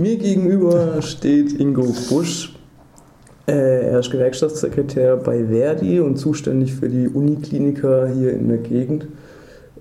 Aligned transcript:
Mir 0.00 0.16
gegenüber 0.16 1.02
steht 1.02 1.60
Ingo 1.60 1.94
Busch. 2.08 2.56
Äh, 3.46 3.88
er 3.88 3.98
ist 3.98 4.10
Gewerkschaftssekretär 4.10 5.18
bei 5.18 5.44
Verdi 5.44 6.00
und 6.00 6.16
zuständig 6.16 6.72
für 6.72 6.88
die 6.88 7.06
Unikliniker 7.06 8.08
hier 8.08 8.32
in 8.32 8.48
der 8.48 8.56
Gegend. 8.56 9.08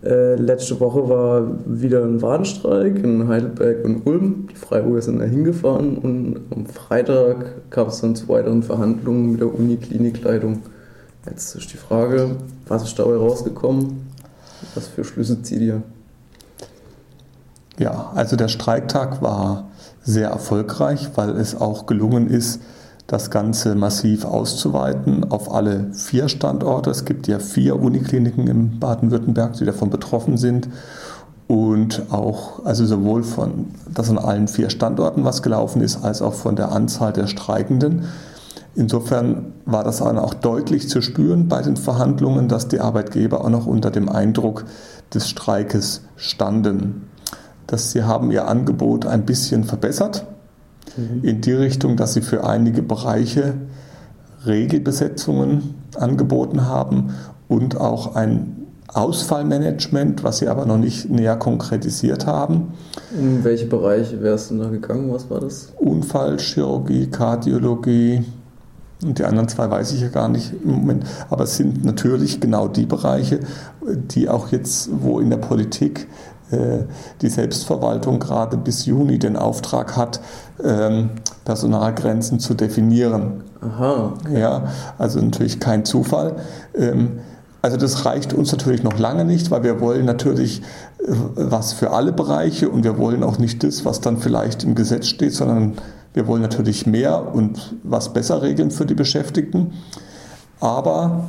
Äh, 0.03 0.35
letzte 0.35 0.77
Woche 0.81 1.07
war 1.07 1.49
wieder 1.65 2.03
ein 2.03 2.21
Warnstreik 2.21 3.01
in 3.01 3.29
Heidelberg 3.29 3.85
und 3.85 4.05
Ulm. 4.05 4.49
Die 4.51 4.57
Freiburger 4.57 5.01
sind 5.03 5.19
da 5.19 5.23
hingefahren 5.23 5.97
und 5.97 6.41
am 6.53 6.65
Freitag 6.65 7.69
kam 7.69 7.87
es 7.87 8.01
dann 8.01 8.13
zu 8.13 8.27
weiteren 8.27 8.61
Verhandlungen 8.61 9.31
mit 9.31 9.39
der 9.39 9.55
Uniklinikleitung. 9.57 10.63
Jetzt 11.25 11.55
ist 11.55 11.71
die 11.71 11.77
Frage, 11.77 12.31
was 12.67 12.83
ist 12.83 12.99
dabei 12.99 13.15
rausgekommen? 13.15 14.05
Was 14.75 14.89
für 14.89 15.05
Schlüsse 15.05 15.41
zieht 15.41 15.61
ihr? 15.61 15.81
Ja, 17.79 18.11
also 18.13 18.35
der 18.35 18.49
Streiktag 18.49 19.21
war 19.21 19.69
sehr 20.03 20.29
erfolgreich, 20.29 21.11
weil 21.15 21.29
es 21.29 21.59
auch 21.59 21.85
gelungen 21.85 22.29
ist, 22.29 22.61
das 23.07 23.31
Ganze 23.31 23.73
massiv 23.73 24.25
auszuweiten 24.25 25.31
auf 25.31 25.51
alle 25.51 25.91
vier 25.93 26.27
Standorte. 26.27 26.91
Es 26.91 27.05
gibt 27.05 27.27
ja 27.27 27.39
vier 27.39 27.81
Unikliniken 27.81 28.47
in 28.47 28.79
Baden-Württemberg, 28.79 29.53
die 29.53 29.65
davon 29.65 29.89
betroffen 29.89 30.37
sind. 30.37 30.67
Und 31.47 32.03
auch, 32.11 32.65
also 32.65 32.85
sowohl 32.85 33.23
von, 33.23 33.69
dass 33.91 34.09
an 34.09 34.19
allen 34.19 34.47
vier 34.47 34.69
Standorten 34.69 35.23
was 35.23 35.41
gelaufen 35.41 35.81
ist, 35.81 36.03
als 36.03 36.21
auch 36.21 36.33
von 36.33 36.55
der 36.55 36.73
Anzahl 36.73 37.13
der 37.13 37.25
Streikenden. 37.27 38.03
Insofern 38.75 39.53
war 39.65 39.83
das 39.83 40.01
auch 40.01 40.33
deutlich 40.35 40.89
zu 40.89 41.01
spüren 41.01 41.47
bei 41.47 41.61
den 41.61 41.77
Verhandlungen, 41.77 42.49
dass 42.49 42.67
die 42.67 42.81
Arbeitgeber 42.81 43.43
auch 43.43 43.49
noch 43.49 43.65
unter 43.65 43.89
dem 43.89 44.09
Eindruck 44.09 44.65
des 45.13 45.27
Streikes 45.29 46.01
standen. 46.17 47.09
Dass 47.69 47.91
sie 47.91 48.03
haben 48.03 48.31
ihr 48.31 48.47
Angebot 48.47 49.05
ein 49.05 49.25
bisschen 49.25 49.63
verbessert 49.63 50.25
mhm. 50.97 51.23
in 51.23 51.41
die 51.41 51.53
Richtung, 51.53 51.97
dass 51.97 52.13
sie 52.13 52.21
für 52.21 52.43
einige 52.43 52.81
Bereiche 52.81 53.53
Regelbesetzungen 54.45 55.75
angeboten 55.95 56.65
haben 56.65 57.13
und 57.47 57.79
auch 57.79 58.15
ein 58.15 58.55
Ausfallmanagement, 58.87 60.23
was 60.23 60.39
sie 60.39 60.47
aber 60.47 60.65
noch 60.65 60.77
nicht 60.77 61.09
näher 61.09 61.35
konkretisiert 61.35 62.25
haben. 62.25 62.73
In 63.15 63.43
welche 63.43 63.67
Bereiche 63.67 64.21
wärst 64.23 64.49
du 64.49 64.57
da 64.57 64.69
gegangen? 64.69 65.13
Was 65.13 65.29
war 65.29 65.41
das? 65.41 65.71
Unfallchirurgie, 65.77 67.07
Kardiologie 67.07 68.23
und 69.03 69.17
die 69.17 69.23
anderen 69.23 69.47
zwei 69.47 69.69
weiß 69.69 69.93
ich 69.93 70.01
ja 70.01 70.09
gar 70.09 70.27
nicht 70.27 70.53
im 70.63 70.71
Moment. 70.71 71.05
Aber 71.29 71.45
es 71.45 71.55
sind 71.55 71.85
natürlich 71.85 72.41
genau 72.41 72.67
die 72.67 72.85
Bereiche, 72.85 73.39
die 73.81 74.27
auch 74.27 74.49
jetzt, 74.51 74.89
wo 75.01 75.19
in 75.19 75.29
der 75.29 75.37
Politik 75.37 76.07
die 77.21 77.29
Selbstverwaltung 77.29 78.19
gerade 78.19 78.57
bis 78.57 78.85
Juni 78.85 79.19
den 79.19 79.35
Auftrag 79.35 79.95
hat, 79.95 80.19
ähm, 80.63 81.11
Personalgrenzen 81.45 82.39
zu 82.39 82.53
definieren. 82.53 83.43
Aha. 83.61 84.13
Okay. 84.19 84.39
Ja, 84.39 84.63
also 84.97 85.19
natürlich 85.19 85.59
kein 85.59 85.85
Zufall. 85.85 86.37
Ähm, 86.75 87.19
also 87.61 87.75
das 87.75 88.05
reicht 88.05 88.33
uns 88.33 88.51
natürlich 88.51 88.83
noch 88.83 88.97
lange 88.97 89.25
nicht, 89.25 89.51
weil 89.51 89.63
wir 89.63 89.81
wollen 89.81 90.05
natürlich 90.05 90.61
äh, 90.99 91.11
was 91.35 91.73
für 91.73 91.91
alle 91.91 92.13
Bereiche 92.13 92.69
und 92.69 92.83
wir 92.83 92.97
wollen 92.97 93.23
auch 93.23 93.37
nicht 93.37 93.63
das, 93.63 93.85
was 93.85 94.01
dann 94.01 94.17
vielleicht 94.17 94.63
im 94.63 94.75
Gesetz 94.75 95.07
steht, 95.07 95.33
sondern 95.33 95.73
wir 96.13 96.27
wollen 96.27 96.41
natürlich 96.41 96.85
mehr 96.85 97.33
und 97.33 97.75
was 97.83 98.13
besser 98.13 98.41
regeln 98.41 98.71
für 98.71 98.85
die 98.85 98.95
Beschäftigten. 98.95 99.73
Aber 100.59 101.27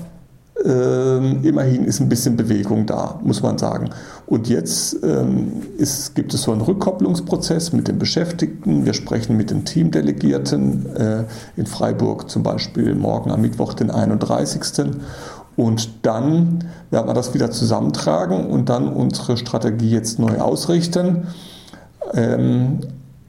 ähm, 0.65 1.41
immerhin 1.43 1.85
ist 1.85 2.01
ein 2.01 2.09
bisschen 2.09 2.37
Bewegung 2.37 2.85
da, 2.87 3.19
muss 3.23 3.43
man 3.43 3.57
sagen. 3.57 3.91
Und 4.27 4.49
jetzt 4.49 4.97
ähm, 5.03 5.63
ist, 5.79 6.15
gibt 6.15 6.35
es 6.35 6.43
so 6.43 6.53
einen 6.53 6.61
Rückkopplungsprozess 6.61 7.73
mit 7.73 7.89
den 7.89 7.99
Beschäftigten. 7.99 8.85
Wir 8.85 8.93
sprechen 8.93 9.37
mit 9.37 9.51
den 9.51 9.65
Teamdelegierten 9.65 10.97
äh, 10.97 11.25
in 11.57 11.67
Freiburg 11.67 12.29
zum 12.31 12.43
Beispiel 12.43 12.95
morgen 12.95 13.31
am 13.31 13.41
Mittwoch, 13.41 13.75
den 13.75 13.91
31. 13.91 14.61
Und 15.57 16.07
dann 16.07 16.65
werden 16.91 17.07
wir 17.07 17.15
das 17.15 17.33
wieder 17.33 17.51
zusammentragen 17.51 18.47
und 18.47 18.69
dann 18.69 18.89
unsere 18.89 19.37
Strategie 19.37 19.91
jetzt 19.91 20.19
neu 20.19 20.39
ausrichten. 20.39 21.29
Ähm, 22.13 22.81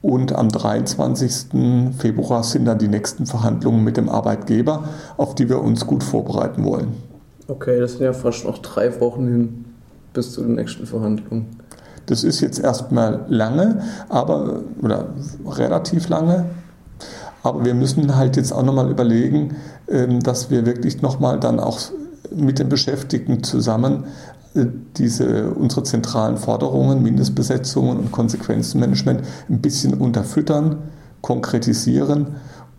und 0.02 0.34
am 0.34 0.48
23. 0.48 1.94
Februar 1.96 2.42
sind 2.42 2.64
dann 2.64 2.78
die 2.78 2.88
nächsten 2.88 3.24
Verhandlungen 3.24 3.84
mit 3.84 3.96
dem 3.96 4.08
Arbeitgeber, 4.08 4.84
auf 5.16 5.34
die 5.34 5.48
wir 5.48 5.62
uns 5.62 5.86
gut 5.86 6.02
vorbereiten 6.02 6.64
wollen. 6.64 7.11
Okay, 7.52 7.80
das 7.80 7.92
sind 7.92 8.04
ja 8.04 8.14
fast 8.14 8.46
noch 8.46 8.56
drei 8.58 8.98
Wochen 8.98 9.26
hin 9.26 9.64
bis 10.14 10.32
zu 10.32 10.40
den 10.40 10.54
nächsten 10.54 10.86
Verhandlungen. 10.86 11.48
Das 12.06 12.24
ist 12.24 12.40
jetzt 12.40 12.58
erstmal 12.58 13.26
lange, 13.28 13.82
aber 14.08 14.62
oder 14.80 15.08
relativ 15.46 16.08
lange. 16.08 16.46
Aber 17.42 17.62
wir 17.62 17.74
müssen 17.74 18.16
halt 18.16 18.38
jetzt 18.38 18.52
auch 18.52 18.62
nochmal 18.62 18.90
überlegen, 18.90 19.56
ähm, 19.86 20.20
dass 20.20 20.48
wir 20.48 20.64
wirklich 20.64 21.02
nochmal 21.02 21.40
dann 21.40 21.60
auch 21.60 21.78
mit 22.34 22.58
den 22.58 22.70
Beschäftigten 22.70 23.42
zusammen 23.42 24.04
äh, 24.54 24.64
diese 24.96 25.50
unsere 25.50 25.82
zentralen 25.82 26.38
Forderungen, 26.38 27.02
Mindestbesetzungen 27.02 27.98
und 27.98 28.12
Konsequenzenmanagement 28.12 29.20
ein 29.50 29.60
bisschen 29.60 29.92
unterfüttern, 29.92 30.78
konkretisieren, 31.20 32.28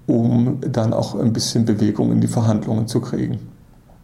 um 0.07 0.61
dann 0.61 0.94
auch 0.94 1.13
ein 1.13 1.31
bisschen 1.31 1.63
Bewegung 1.63 2.11
in 2.11 2.22
die 2.22 2.28
Verhandlungen 2.28 2.88
zu 2.88 3.00
kriegen. 3.00 3.53